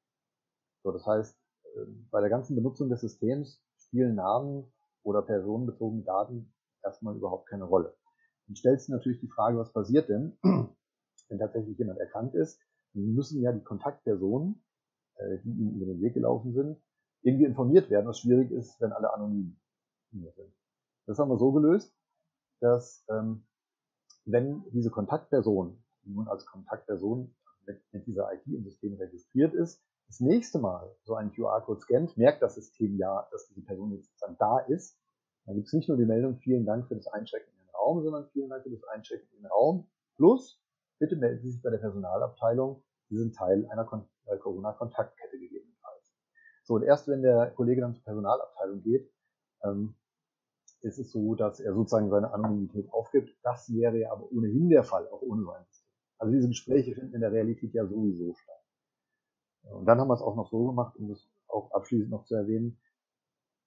[0.82, 1.36] So, das heißt,
[1.76, 4.70] ähm, bei der ganzen Benutzung des Systems spielen Namen
[5.02, 7.94] oder personenbezogene Daten erstmal überhaupt keine Rolle.
[8.46, 12.60] Dann stellt sich natürlich die Frage, was passiert denn, wenn tatsächlich jemand erkannt ist?
[12.94, 14.62] Dann müssen ja die Kontaktpersonen,
[15.16, 16.78] äh, die ihm über den Weg gelaufen sind,
[17.22, 19.56] irgendwie informiert werden, was schwierig ist, wenn alle anonym
[20.12, 20.54] sind.
[21.06, 21.94] Das haben wir so gelöst,
[22.60, 23.44] dass ähm,
[24.30, 27.34] wenn diese Kontaktperson, die nun als Kontaktperson
[27.66, 32.16] mit, mit dieser IT im System registriert ist, das nächste Mal so einen QR-Code scannt,
[32.16, 34.98] merkt das System ja, dass diese Person jetzt dann da ist.
[35.44, 38.02] Dann gibt es nicht nur die Meldung, vielen Dank für das Einchecken in den Raum,
[38.02, 39.86] sondern vielen Dank für das Einchecken in den Raum.
[40.16, 40.62] Plus,
[40.98, 42.82] bitte melden Sie sich bei der Personalabteilung.
[43.08, 46.14] Sie sind Teil einer äh, Corona-Kontaktkette gegebenenfalls.
[46.64, 49.10] So, und erst wenn der Kollege dann zur Personalabteilung geht,
[49.62, 49.94] ähm,
[50.82, 53.36] ist es so, dass er sozusagen seine Anonymität aufgibt.
[53.42, 55.88] Das wäre ja aber ohnehin der Fall, auch ohne so ein System.
[56.18, 58.62] Also diese Gespräche finden in der Realität ja sowieso statt.
[59.62, 62.34] Und dann haben wir es auch noch so gemacht, um das auch abschließend noch zu
[62.34, 62.80] erwähnen,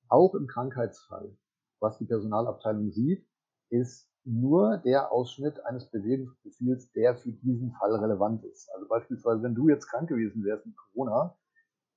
[0.08, 1.38] auch im Krankheitsfall,
[1.80, 3.26] was die Personalabteilung sieht,
[3.70, 8.70] ist nur der Ausschnitt eines Bewegungsprofils, der für diesen Fall relevant ist.
[8.74, 11.38] Also beispielsweise, wenn du jetzt krank gewesen wärst mit Corona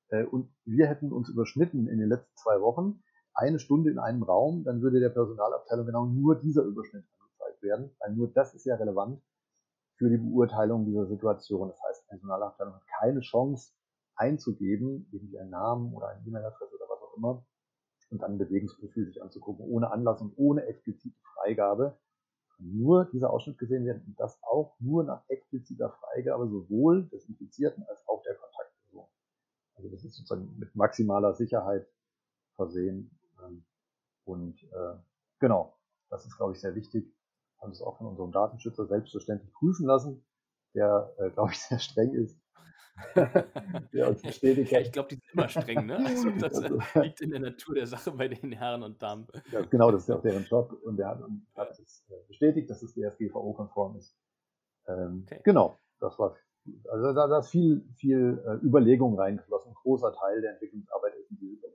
[0.09, 3.03] äh, und wir hätten uns überschnitten in den letzten zwei Wochen,
[3.35, 7.91] eine Stunde in einem Raum, dann würde der Personalabteilung genau nur dieser Überschnitt angezeigt werden,
[7.99, 9.21] weil nur das ist ja relevant
[9.97, 11.69] für die Beurteilung dieser Situation.
[11.69, 13.73] Das heißt, die Personalabteilung hat keine Chance,
[14.17, 17.45] einzugeben, irgendwie einen Namen oder eine E-Mail-Adresse oder was auch immer,
[18.11, 21.99] und dann ein Bewegungsprofil sich anzugucken, ohne Anlass und ohne explizite Freigabe.
[22.59, 27.83] Nur dieser Ausschnitt gesehen werden und das auch nur nach expliziter Freigabe sowohl des Infizierten
[27.89, 29.09] als auch der Kontaktperson.
[29.75, 31.89] Also das ist sozusagen mit maximaler Sicherheit
[32.55, 33.11] versehen.
[34.25, 34.97] Und äh,
[35.39, 35.77] genau,
[36.11, 37.13] das ist, glaube ich, sehr wichtig.
[37.61, 40.25] Haben es auch von unserem Datenschützer selbstverständlich prüfen lassen,
[40.75, 42.39] der, äh, glaube ich, sehr streng ist
[43.93, 44.73] der uns bestätigt hat.
[44.73, 45.97] Ja, ich glaube, die sind immer streng, ne?
[45.97, 49.27] Also das also, liegt in der Natur der Sache bei den Herren und Damen.
[49.51, 51.21] Ja, genau, das ist ja auch deren Job und der hat,
[51.57, 54.17] hat es äh, bestätigt, dass es DSGVO-konform ist.
[54.87, 55.41] Ähm, okay.
[55.45, 56.37] Genau, das war
[56.89, 59.73] also da, da ist viel, viel äh, Überlegung reingeflossen.
[59.73, 61.74] Ein großer Teil der Entwicklungsarbeit ist in diese Überlegung.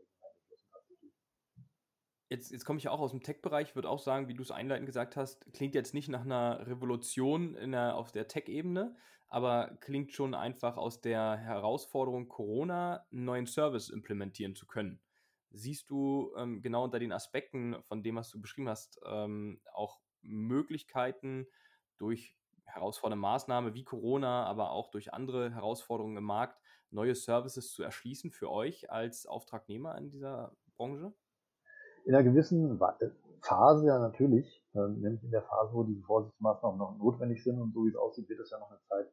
[2.30, 4.86] Jetzt, jetzt komme ich auch aus dem Tech-Bereich, würde auch sagen, wie du es einleitend
[4.86, 8.96] gesagt hast, klingt jetzt nicht nach einer Revolution in der, auf der Tech-Ebene,
[9.30, 15.02] aber klingt schon einfach aus der Herausforderung Corona einen neuen Service implementieren zu können.
[15.50, 20.00] Siehst du ähm, genau unter den Aspekten von dem, was du beschrieben hast, ähm, auch
[20.22, 21.48] Möglichkeiten
[21.98, 26.62] durch herausfordernde Maßnahme wie Corona, aber auch durch andere Herausforderungen im Markt,
[26.92, 31.12] neue Services zu erschließen für euch als Auftragnehmer in dieser Branche?
[32.06, 33.10] In einer gewissen äh,
[33.42, 37.74] Phase ja natürlich, ähm, nämlich in der Phase, wo diese Vorsichtsmaßnahmen noch notwendig sind und
[37.74, 39.12] so wie es aussieht, wird es ja noch eine Zeit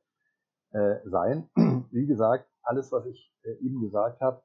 [0.73, 1.49] äh, sein.
[1.91, 4.43] Wie gesagt, alles, was ich äh, eben gesagt habe,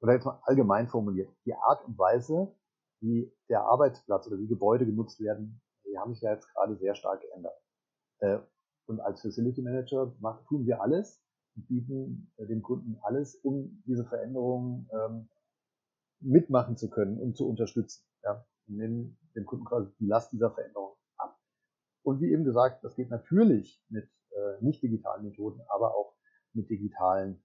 [0.00, 2.52] oder jetzt mal allgemein formuliert, die Art und Weise,
[3.00, 6.94] wie der Arbeitsplatz oder wie Gebäude genutzt werden, die haben sich ja jetzt gerade sehr
[6.94, 7.54] stark geändert.
[8.18, 8.38] Äh,
[8.86, 11.22] und als Facility Manager machen, tun wir alles
[11.56, 15.28] und bieten äh, dem Kunden alles, um diese Veränderungen ähm,
[16.22, 18.04] mitmachen zu können und zu unterstützen.
[18.22, 18.44] Ja?
[18.68, 21.38] Und nehmen dem Kunden quasi die Last dieser Veränderung ab.
[22.02, 26.16] Und wie eben gesagt, das geht natürlich mit äh, nicht digitalen Methoden, aber auch
[26.52, 27.42] mit digitalen.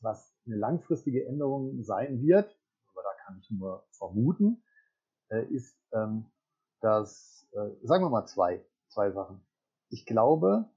[0.00, 2.58] Was eine langfristige Änderung sein wird,
[2.92, 4.64] aber da kann ich nur vermuten,
[5.28, 6.26] äh, ist, ähm,
[6.80, 9.46] dass, äh, sagen wir mal zwei, zwei Sachen.
[9.90, 10.68] Ich glaube,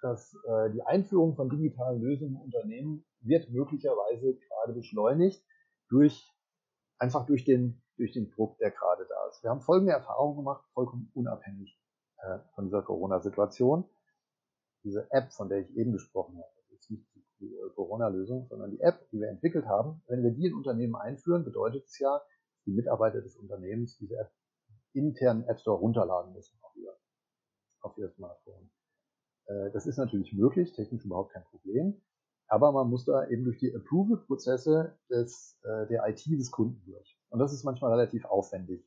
[0.00, 5.44] dass äh, die Einführung von digitalen Lösungen im Unternehmen wird möglicherweise gerade beschleunigt
[5.88, 6.32] durch
[6.98, 9.42] einfach durch den durch den Druck, der gerade da ist.
[9.42, 11.78] Wir haben folgende Erfahrungen gemacht, vollkommen unabhängig
[12.18, 13.84] äh, von dieser Corona-Situation.
[14.84, 17.04] Diese App, von der ich eben gesprochen habe, ist nicht
[17.40, 20.00] die äh, Corona-Lösung, sondern die App, die wir entwickelt haben.
[20.06, 22.22] Wenn wir die in Unternehmen einführen, bedeutet es ja,
[22.66, 24.30] die Mitarbeiter des Unternehmens diese App
[24.92, 26.96] internen App Store runterladen müssen auf ihr,
[27.80, 28.70] auf ihr Smartphone.
[29.46, 32.00] Äh, das ist natürlich möglich, technisch überhaupt kein Problem.
[32.48, 37.18] Aber man muss da eben durch die Approval-Prozesse des, äh, der IT des Kunden durch.
[37.30, 38.82] Und das ist manchmal relativ aufwendig.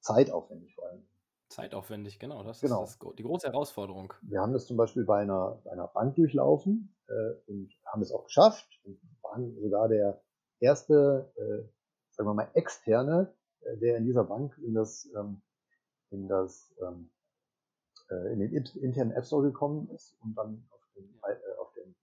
[0.00, 1.06] Zeitaufwendig vor allem.
[1.48, 2.42] Zeitaufwendig, genau.
[2.42, 2.84] Das genau.
[2.84, 4.14] ist das, die große Herausforderung.
[4.22, 8.10] Wir haben das zum Beispiel bei einer, bei einer Bank durchlaufen äh, und haben es
[8.10, 10.22] auch geschafft und waren sogar der
[10.60, 11.68] erste, äh,
[12.10, 15.42] sagen wir mal, externe, äh, der in dieser Bank in das, ähm,
[16.10, 17.10] in das ähm,
[18.12, 21.90] äh, in den internen App Store gekommen ist und dann auf den, äh, auf den
[21.90, 21.94] äh,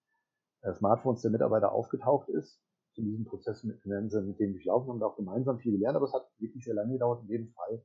[0.73, 2.61] Smartphones der Mitarbeiter aufgetaucht ist.
[2.95, 6.27] Zu diesem Prozess mit, mit dem durchlaufen wir auch gemeinsam viel gelernt, aber es hat
[6.37, 7.83] wirklich sehr lange gedauert, in jedem Fall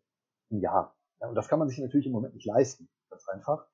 [0.51, 0.97] ein Jahr.
[1.21, 3.67] Ja, und das kann man sich natürlich im Moment nicht leisten, ganz einfach.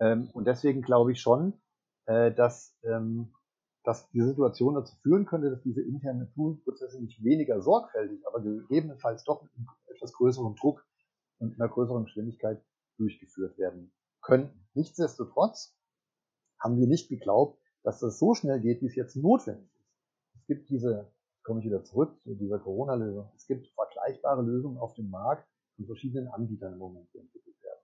[0.00, 1.54] Ähm, und deswegen glaube ich schon,
[2.06, 3.32] äh, dass, ähm,
[3.84, 6.32] dass die Situation dazu führen könnte, dass diese internen
[6.64, 9.52] Prozesse nicht weniger sorgfältig, aber gegebenenfalls doch mit
[9.86, 10.84] etwas größeren Druck
[11.38, 12.62] und einer größeren Geschwindigkeit
[12.98, 14.66] durchgeführt werden könnten.
[14.74, 15.76] Nichtsdestotrotz
[16.58, 19.86] haben wir nicht geglaubt, dass das so schnell geht, wie es jetzt notwendig ist.
[20.34, 21.08] Es gibt diese,
[21.44, 25.86] komme ich wieder zurück zu dieser Corona-Lösung, es gibt vergleichbare Lösungen auf dem Markt von
[25.86, 27.80] verschiedenen Anbietern im Moment, die entwickelt werden,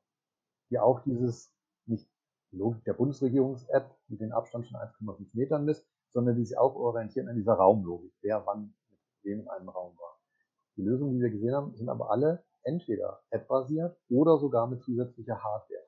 [0.71, 1.55] die auch dieses,
[1.87, 2.11] nicht
[2.51, 7.29] Logik der Bundesregierungs-App mit dem Abstand von 1,5 Metern misst, sondern die sich auch orientieren
[7.29, 10.19] an dieser Raumlogik, wer wann mit wem in einem Raum war.
[10.77, 15.41] Die Lösungen, die wir gesehen haben, sind aber alle entweder App-basiert oder sogar mit zusätzlicher
[15.41, 15.85] Hardware.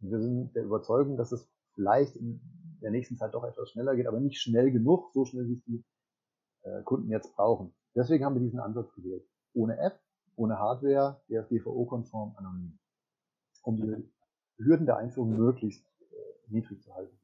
[0.00, 2.40] Und wir sind der Überzeugung, dass es vielleicht in
[2.80, 5.64] der nächsten Zeit doch etwas schneller geht, aber nicht schnell genug, so schnell wie es
[5.64, 5.84] die
[6.62, 7.74] äh, Kunden jetzt brauchen.
[7.94, 9.24] Deswegen haben wir diesen Ansatz gewählt.
[9.52, 10.00] Ohne App,
[10.36, 12.78] ohne Hardware, DSGVO-konform, anonym.
[13.62, 14.10] Um die
[14.64, 16.14] Hürden der Einführung möglichst äh,
[16.48, 17.20] niedrig zu halten.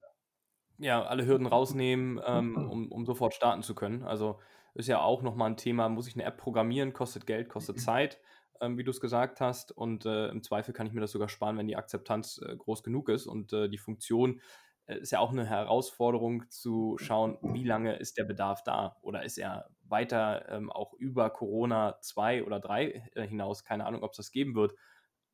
[0.78, 4.02] Ja, alle Hürden rausnehmen, ähm, um, um sofort starten zu können.
[4.02, 4.38] Also
[4.74, 8.20] ist ja auch nochmal ein Thema, muss ich eine App programmieren, kostet Geld, kostet Zeit,
[8.60, 9.72] ähm, wie du es gesagt hast.
[9.72, 12.82] Und äh, im Zweifel kann ich mir das sogar sparen, wenn die Akzeptanz äh, groß
[12.82, 13.26] genug ist.
[13.26, 14.40] Und äh, die Funktion
[14.86, 18.96] ist ja auch eine Herausforderung zu schauen, wie lange ist der Bedarf da?
[19.02, 23.64] Oder ist er weiter ähm, auch über Corona 2 oder 3 äh, hinaus?
[23.64, 24.74] Keine Ahnung, ob es das geben wird.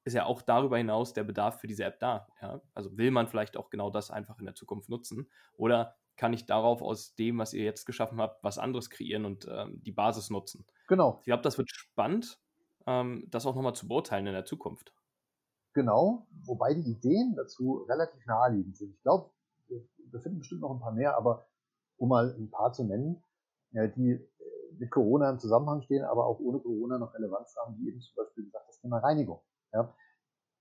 [0.05, 2.29] Ist ja auch darüber hinaus der Bedarf für diese App da.
[2.41, 2.61] Ja?
[2.75, 5.31] Also will man vielleicht auch genau das einfach in der Zukunft nutzen?
[5.55, 9.47] Oder kann ich darauf aus dem, was ihr jetzt geschaffen habt, was anderes kreieren und
[9.51, 10.65] ähm, die Basis nutzen.
[10.89, 11.19] Genau.
[11.21, 12.39] Ich glaube, das wird spannend,
[12.87, 14.95] ähm, das auch nochmal zu beurteilen in der Zukunft.
[15.75, 18.95] Genau, wobei die Ideen dazu relativ naheliegend sind.
[18.95, 19.31] Ich glaube,
[20.11, 21.47] wir finden bestimmt noch ein paar mehr, aber
[21.97, 23.23] um mal ein paar zu nennen,
[23.73, 24.23] ja, die äh,
[24.79, 28.17] mit Corona im Zusammenhang stehen, aber auch ohne Corona noch Relevanz haben, wie eben zum
[28.17, 29.41] Beispiel gesagt das Thema Reinigung.
[29.73, 29.95] Ja.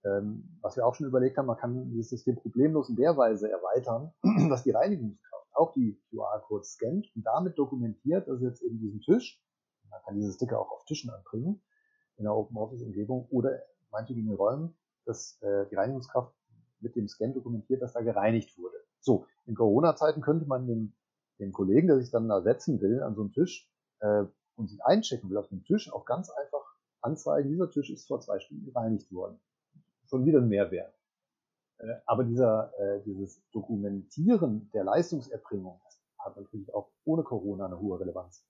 [0.03, 3.51] Ähm, was wir auch schon überlegt haben, man kann dieses System problemlos in der Weise
[3.51, 4.13] erweitern,
[4.49, 9.43] dass die Reinigungskraft auch die QR-Codes scannt und damit dokumentiert, dass jetzt eben diesen Tisch,
[9.89, 11.61] man kann diese Sticker auch auf Tischen anbringen,
[12.17, 13.59] in der Open Office Umgebung oder
[13.91, 16.33] manche in den Räumen, dass äh, die Reinigungskraft
[16.79, 18.77] mit dem Scan dokumentiert, dass da gereinigt wurde.
[19.01, 20.93] So, in Corona-Zeiten könnte man dem,
[21.39, 24.23] dem Kollegen, der sich dann da setzen will an so einen Tisch äh,
[24.55, 28.21] und sich einchecken will auf dem Tisch, auch ganz einfach anzeigen, dieser Tisch ist vor
[28.21, 29.39] zwei Stunden gereinigt worden.
[30.05, 30.93] Schon wieder ein Mehrwert.
[31.79, 35.81] Äh, aber dieser, äh, dieses Dokumentieren der Leistungserbringung
[36.19, 38.45] hat natürlich auch ohne Corona eine hohe Relevanz.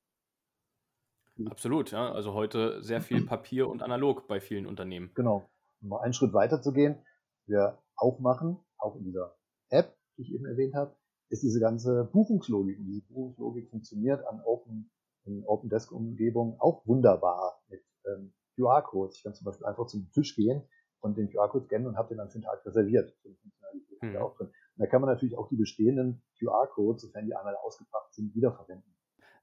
[1.49, 2.11] Absolut, ja.
[2.11, 5.11] Also heute sehr viel Papier und analog bei vielen Unternehmen.
[5.15, 5.49] Genau.
[5.81, 7.01] Um mal einen Schritt weiter zu gehen.
[7.47, 9.35] wir auch machen, auch in dieser
[9.69, 10.95] App, die ich eben erwähnt habe,
[11.29, 12.79] ist diese ganze Buchungslogik.
[12.79, 14.91] Und diese Buchungslogik funktioniert an Open,
[15.25, 19.17] in Open Desk Umgebungen auch wunderbar mit ähm, QR-Codes.
[19.17, 20.63] Ich kann zum Beispiel einfach zum Tisch gehen
[20.99, 23.15] und den QR-Code scannen und habe den dann für den Tag reserviert.
[23.23, 24.17] So eine Funktionalität mhm.
[24.17, 24.47] auch drin.
[24.47, 28.91] Und da kann man natürlich auch die bestehenden QR-Codes, sofern die einmal ausgebracht sind, wiederverwenden.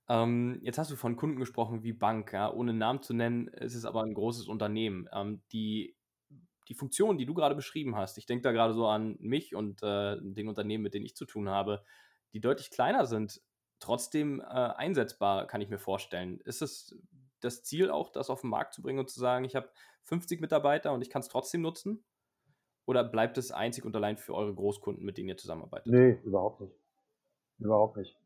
[0.09, 2.53] Ähm, jetzt hast du von Kunden gesprochen wie Bank, ja?
[2.53, 5.09] ohne Namen zu nennen, ist es aber ein großes Unternehmen.
[5.13, 5.98] Ähm, die
[6.69, 9.83] die Funktion, die du gerade beschrieben hast, ich denke da gerade so an mich und
[9.83, 11.83] äh, den Unternehmen, mit denen ich zu tun habe,
[12.33, 13.41] die deutlich kleiner sind,
[13.81, 16.41] trotzdem äh, einsetzbar, kann ich mir vorstellen.
[16.41, 16.97] Ist es
[17.41, 19.71] das Ziel auch, das auf den Markt zu bringen und zu sagen, ich habe
[20.05, 22.05] 50 Mitarbeiter und ich kann es trotzdem nutzen?
[22.87, 25.93] Oder bleibt es einzig und allein für eure Großkunden, mit denen ihr zusammenarbeitet?
[25.93, 26.75] Nee, überhaupt nicht.
[27.59, 28.17] Überhaupt nicht.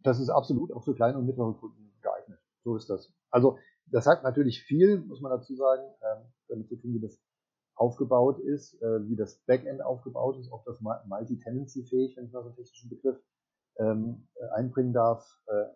[0.00, 2.38] Das ist absolut auch für kleine und mittlere Kunden geeignet.
[2.62, 3.12] So ist das.
[3.30, 7.20] Also das hat natürlich viel, muss man dazu sagen, ähm, damit zu tun, wie das
[7.74, 12.48] aufgebaut ist, äh, wie das Backend aufgebaut ist, ob das multi-tenancy-fähig, wenn ich mal so
[12.48, 13.18] einen technischen Begriff
[13.78, 15.66] ähm, äh, einbringen darf, äh,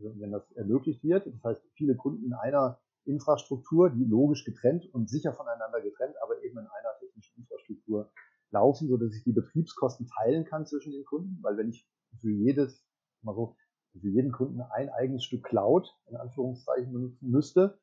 [0.00, 1.26] wenn das ermöglicht wird.
[1.26, 6.42] Das heißt, viele Kunden in einer Infrastruktur, die logisch getrennt und sicher voneinander getrennt, aber
[6.42, 8.10] eben in einer technischen Infrastruktur
[8.50, 11.88] laufen, so dass ich die Betriebskosten teilen kann zwischen den Kunden, weil wenn ich
[12.20, 12.84] für jedes,
[13.22, 13.56] mal so,
[14.00, 17.78] für jeden Kunden ein eigenes Stück Cloud in Anführungszeichen benutzen müsste,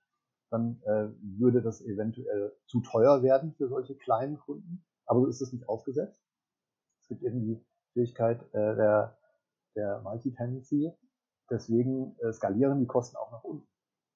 [0.50, 1.08] dann äh,
[1.40, 4.84] würde das eventuell zu teuer werden für solche kleinen Kunden.
[5.06, 6.22] Aber so ist es nicht aufgesetzt.
[7.02, 9.18] Es gibt eben die Fähigkeit äh, der,
[9.76, 10.92] der Multi-Tenancy.
[11.50, 13.68] Deswegen äh, skalieren die Kosten auch nach unten.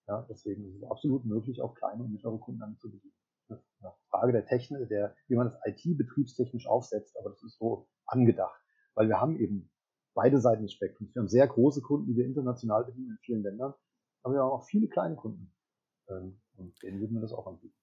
[0.08, 3.16] Ja, deswegen ist es absolut möglich, auch kleine und mittlere Kunden damit zu bedienen.
[3.48, 7.58] Das ist eine Frage der Technik, der, wie man das IT-betriebstechnisch aufsetzt, aber das ist
[7.58, 8.60] so angedacht.
[8.94, 9.72] Weil wir haben eben
[10.16, 11.14] beide Seiten des Spektrums.
[11.14, 13.74] Wir haben sehr große Kunden, die wir international bedienen in vielen Ländern,
[14.24, 15.54] aber wir haben auch viele kleine Kunden.
[16.10, 17.76] Ähm, und denen würden wir das auch anbieten.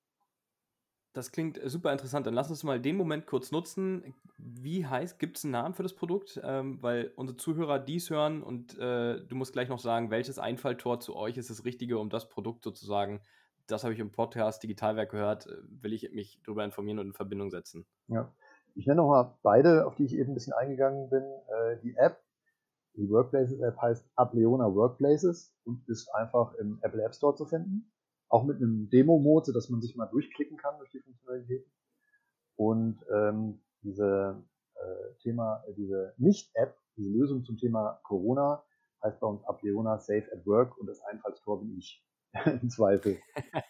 [1.13, 2.27] Das klingt super interessant.
[2.27, 4.15] Dann lass uns mal den Moment kurz nutzen.
[4.39, 6.41] Wie heißt, gibt es einen Namen für das Produkt?
[6.43, 11.01] Ähm, weil unsere Zuhörer dies hören und äh, du musst gleich noch sagen, welches Einfalltor
[11.01, 13.21] zu euch ist das Richtige, um das Produkt sozusagen,
[13.67, 17.13] das habe ich im Podcast Digitalwerk gehört, äh, will ich mich darüber informieren und in
[17.13, 17.85] Verbindung setzen.
[18.09, 18.35] Ja,
[18.75, 21.23] ich nenne nochmal beide, auf die ich eben ein bisschen eingegangen bin.
[21.23, 22.23] Äh, die App,
[22.95, 27.93] die Workplaces App heißt Apleona Workplaces und ist einfach im Apple App Store zu finden.
[28.29, 31.71] Auch mit einem Demo-Mode, dass man sich mal durchklicken kann durch die Funktionalitäten.
[32.57, 34.43] Und ähm, diese
[34.75, 38.63] äh, Thema, äh, diese Nicht-App, diese Lösung zum Thema Corona
[39.03, 42.05] heißt bei uns Apleona Safe at Work und das Einfallstor bin ich
[42.45, 43.19] im Zweifel.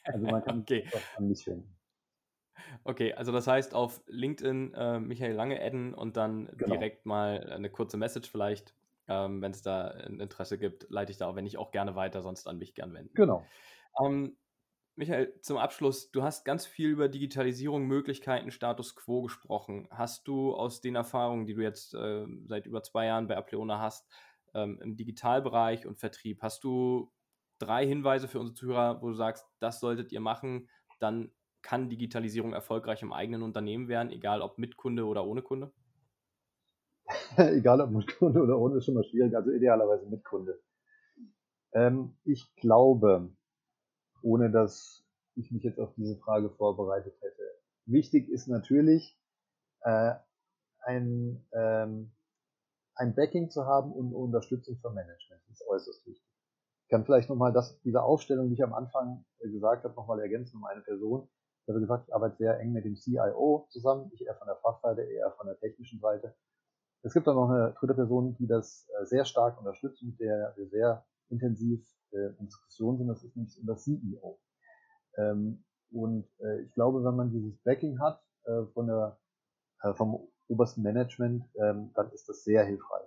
[0.04, 0.84] Also man kann okay.
[0.90, 1.76] das an mich finden.
[2.84, 6.74] Okay, also das heißt auf LinkedIn äh, Michael Lange adden und dann genau.
[6.74, 8.74] direkt mal eine kurze Message vielleicht.
[9.08, 11.96] Ähm, wenn es da ein Interesse gibt, leite ich da, auch, wenn nicht, auch gerne
[11.96, 13.14] weiter, sonst an mich gern wenden.
[13.14, 13.44] Genau.
[14.02, 14.36] Ähm,
[14.94, 19.88] Michael, zum Abschluss, du hast ganz viel über Digitalisierung, Möglichkeiten, Status quo gesprochen.
[19.90, 23.80] Hast du aus den Erfahrungen, die du jetzt äh, seit über zwei Jahren bei Apleona
[23.80, 24.06] hast,
[24.54, 27.10] ähm, im Digitalbereich und Vertrieb, hast du
[27.58, 32.52] drei Hinweise für unsere Zuhörer, wo du sagst, das solltet ihr machen, dann kann Digitalisierung
[32.52, 35.72] erfolgreich im eigenen Unternehmen werden, egal ob mit Kunde oder ohne Kunde?
[37.36, 40.60] egal ob mit Kunde oder ohne, ist schon mal schwierig, also idealerweise mit Kunde.
[41.72, 43.32] Ähm, ich glaube,
[44.22, 47.42] ohne dass ich mich jetzt auf diese Frage vorbereitet hätte,
[47.86, 49.18] wichtig ist natürlich,
[49.80, 50.14] äh,
[50.84, 52.12] ein, ähm,
[52.94, 55.42] ein Backing zu haben und Unterstützung vom Management.
[55.48, 56.28] Das ist äußerst wichtig.
[56.84, 60.56] Ich kann vielleicht nochmal das, diese Aufstellung, die ich am Anfang gesagt habe, nochmal ergänzen
[60.56, 61.28] um eine Person.
[61.72, 65.02] Habe gesagt, ich arbeite sehr eng mit dem CIO zusammen, ich eher von der Fachseite,
[65.02, 66.34] eher von der technischen Seite.
[67.02, 70.52] Es gibt dann noch eine dritte Person, die das äh, sehr stark unterstützt, mit der
[70.56, 74.38] wir sehr intensiv äh, in Diskussion sind, das ist nämlich unser CEO.
[75.16, 78.20] Ähm, und äh, ich glaube, wenn man dieses Backing hat
[78.74, 79.20] von der,
[79.94, 83.06] vom obersten Management, ähm, dann ist das sehr hilfreich.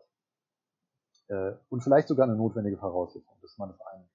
[1.67, 4.07] und vielleicht sogar eine notwendige Voraussetzung, das ist mal das eine.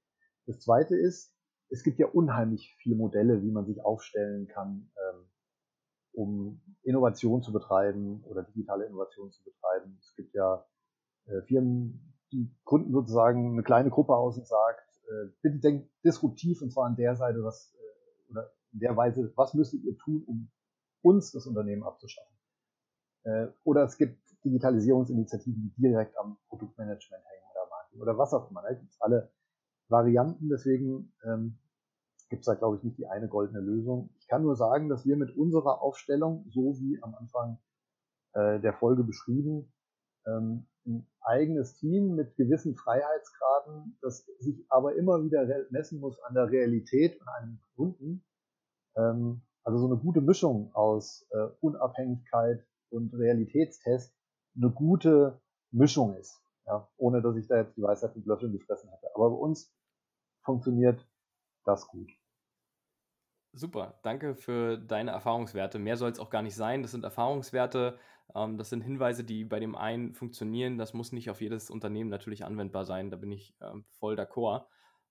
[0.46, 1.36] Das zweite ist,
[1.70, 5.24] es gibt ja unheimlich viele Modelle, wie man sich aufstellen kann, ähm,
[6.12, 9.96] um Innovation zu betreiben oder digitale Innovation zu betreiben.
[10.00, 10.66] Es gibt ja
[11.26, 16.60] äh, Firmen, die Kunden sozusagen eine kleine Gruppe aus und sagt, äh, bitte denkt disruptiv
[16.62, 20.24] und zwar an der Seite, was äh, oder in der Weise, was müsstet ihr tun,
[20.26, 20.50] um
[21.02, 22.36] uns das Unternehmen abzuschaffen.
[23.24, 28.50] Äh, oder es gibt Digitalisierungsinitiativen, die direkt am Produktmanagement hängen oder Marketing oder was auch
[28.50, 28.62] immer.
[28.62, 29.30] Da gibt es alle
[29.90, 30.48] Varianten.
[30.48, 31.58] Deswegen ähm,
[32.28, 34.10] gibt es da, glaube ich, nicht die eine goldene Lösung.
[34.20, 37.58] Ich kann nur sagen, dass wir mit unserer Aufstellung, so wie am Anfang
[38.32, 39.72] äh, der Folge beschrieben,
[40.26, 46.34] ähm, ein eigenes Team mit gewissen Freiheitsgraden, das sich aber immer wieder messen muss an
[46.34, 48.24] der Realität und einem Kunden,
[48.96, 54.14] ähm, also so eine gute Mischung aus äh, Unabhängigkeit und Realitätstest
[54.56, 56.40] eine gute Mischung ist.
[56.66, 59.08] Ja, ohne dass ich da jetzt die Weisheit mit Löffeln gefressen hatte.
[59.14, 59.72] Aber bei uns
[60.42, 61.06] funktioniert
[61.64, 62.10] das gut.
[63.52, 65.78] Super, danke für deine Erfahrungswerte.
[65.80, 66.82] Mehr soll es auch gar nicht sein.
[66.82, 67.98] Das sind Erfahrungswerte,
[68.34, 70.78] ähm, das sind Hinweise, die bei dem einen funktionieren.
[70.78, 73.10] Das muss nicht auf jedes Unternehmen natürlich anwendbar sein.
[73.10, 74.66] Da bin ich ähm, voll d'accord.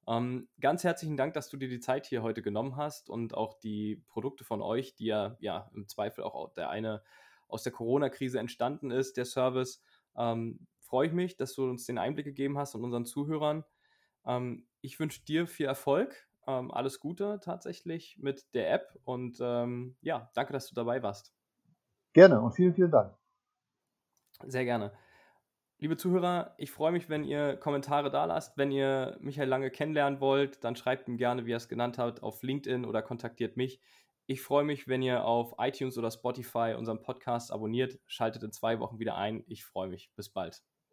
[0.08, 3.60] Ähm, ganz herzlichen Dank, dass du dir die Zeit hier heute genommen hast und auch
[3.60, 7.04] die Produkte von euch, die ja, ja im Zweifel auch der eine
[7.48, 9.84] aus der Corona-Krise entstanden ist, der Service.
[10.16, 13.66] Ähm, freue ich mich, dass du uns den Einblick gegeben hast und unseren Zuhörern.
[14.30, 19.98] Ähm, ich wünsche dir viel Erfolg, ähm, alles Gute tatsächlich mit der App und ähm,
[20.02, 21.34] ja, danke, dass du dabei warst.
[22.14, 23.18] Gerne und vielen, vielen Dank.
[24.46, 24.94] Sehr gerne.
[25.80, 28.58] Liebe Zuhörer, ich freue mich, wenn ihr Kommentare da lasst.
[28.58, 32.22] Wenn ihr Michael Lange kennenlernen wollt, dann schreibt ihm gerne, wie er es genannt hat,
[32.22, 33.82] auf LinkedIn oder kontaktiert mich.
[34.26, 37.98] Ich freue mich, wenn ihr auf iTunes oder Spotify unseren Podcast abonniert.
[38.06, 39.44] Schaltet in zwei Wochen wieder ein.
[39.48, 40.12] Ich freue mich.
[40.16, 40.62] Bis bald.